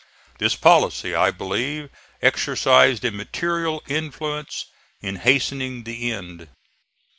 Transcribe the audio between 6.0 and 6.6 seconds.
end.